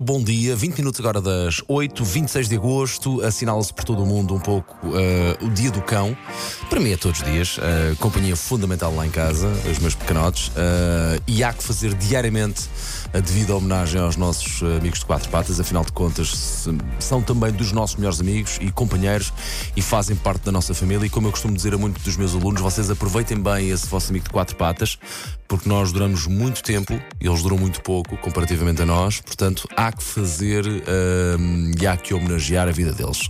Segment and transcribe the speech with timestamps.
[0.00, 4.32] Bom dia, 20 minutos agora das 8, 26 de agosto, assinala-se por todo o mundo
[4.32, 6.16] um pouco uh, o Dia do Cão.
[6.68, 10.48] Para mim é todos os dias, uh, companhia fundamental lá em casa, os meus pequenotes,
[10.48, 12.68] uh, e há que fazer diariamente
[13.12, 16.68] a devida homenagem aos nossos amigos de quatro patas, afinal de contas
[16.98, 19.32] são também dos nossos melhores amigos e companheiros
[19.74, 21.06] e fazem parte da nossa família.
[21.06, 24.10] E como eu costumo dizer a muitos dos meus alunos, vocês aproveitem bem esse vosso
[24.10, 24.98] amigo de quatro patas,
[25.48, 30.02] porque nós duramos muito tempo, eles duram muito pouco comparativamente a nós, portanto há que
[30.02, 33.26] fazer uh, e há que homenagear a vida deles.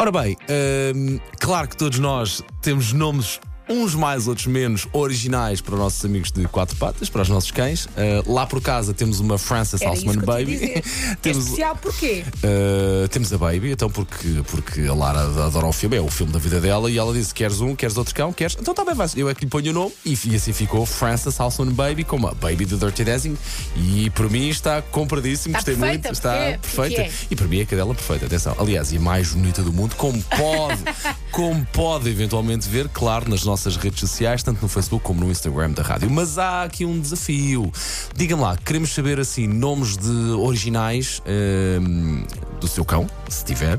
[0.00, 5.74] Ora bem, uh, claro que todos nós temos nomes uns mais, outros menos, originais para
[5.74, 7.86] os nossos amigos de quatro patas, para os nossos cães.
[7.86, 10.82] Uh, lá por casa temos uma Frances Salzman Baby.
[11.20, 12.24] temos, é especial porquê?
[12.38, 16.32] Uh, temos a Baby, então porque, porque a Lara adora o filme, é o filme
[16.32, 18.56] da vida dela, e ela disse: queres um, queres outro cão, queres?
[18.60, 19.08] Então também vai.
[19.16, 22.26] Eu é que lhe ponho o nome, e, e assim ficou Frances Salzman Baby, como
[22.26, 23.36] a Baby do Dirty Dancing.
[23.76, 27.02] E por mim está compradíssimo, está gostei perfeita, muito, está porque, perfeita.
[27.02, 27.10] É.
[27.30, 28.56] E para mim é a cadela perfeita, atenção.
[28.58, 30.82] Aliás, e a mais bonita do mundo, como pode,
[31.30, 35.70] como pode eventualmente ver, claro, nas nossas redes sociais, tanto no Facebook como no Instagram
[35.70, 36.10] da rádio.
[36.10, 37.70] Mas há aqui um desafio.
[38.14, 42.24] Diga-me lá, queremos saber assim nomes de originais ehm,
[42.58, 43.78] do seu cão, se tiver.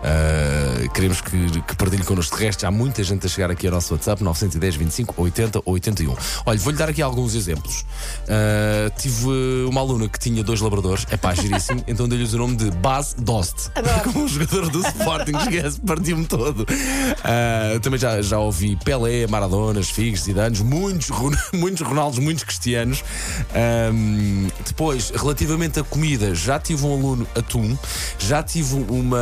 [0.00, 2.36] Uh, queremos que, que partilhe connosco.
[2.36, 6.16] De resto, há muita gente a chegar aqui ao nosso WhatsApp 910 25 80 81.
[6.46, 7.84] Olha, vou-lhe dar aqui alguns exemplos.
[8.22, 9.26] Uh, tive
[9.68, 13.14] uma aluna que tinha dois labradores, é pá, giríssimo, então dei-lhes o nome de Baz
[13.18, 13.70] Dost.
[14.04, 16.60] Como um jogador do Sporting, esquece, partiu-me todo.
[16.62, 21.08] Uh, também já, já ouvi Pelé, Maradona, Figues, Zidanes, muitos,
[21.52, 23.04] muitos Ronaldos, muitos Cristianos.
[23.92, 27.76] Um, depois, relativamente a comida, já tive um aluno atum,
[28.18, 29.18] já tive uma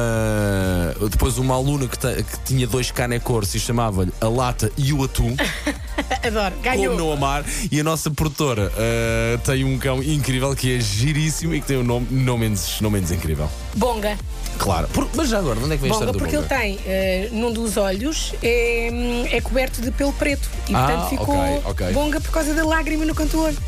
[1.11, 5.34] depois uma aluna que, que tinha dois canecores e chamava-lhe a lata e o atum.
[6.25, 6.94] Adoro, ganhou.
[6.94, 7.44] Como não amar.
[7.70, 11.77] E a nossa produtora uh, tem um cão incrível que é giríssimo e que tem
[11.78, 13.50] um nome não menos, não menos incrível.
[13.75, 14.16] Bonga.
[14.59, 16.55] Claro, Por, mas já agora, onde é que vem Bonga, a história do porque Bonga?
[16.64, 18.89] ele tem, uh, num dos olhos, é,
[19.31, 20.49] é coberto de pelo preto.
[20.69, 21.93] E Ah, portanto ficou ok, ok.
[21.93, 23.59] Bonga por causa da lágrima no canto do olho.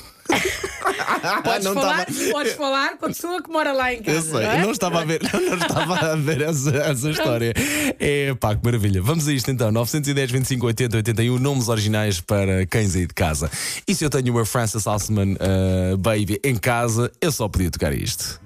[1.42, 4.18] Podes, não falar, tava- podes falar com a pessoa que mora lá em casa.
[4.18, 4.62] Eu sei, não é?
[4.62, 7.54] não estava a ver, não, estava a ver essa, essa história.
[7.98, 9.00] É pá, que maravilha.
[9.00, 13.50] Vamos a isto então: 910, 25, 80, 81, nomes originais para cães aí de casa.
[13.86, 17.92] E se eu tenho uma Frances Alsman uh, Baby em casa, eu só podia tocar
[17.94, 18.36] isto.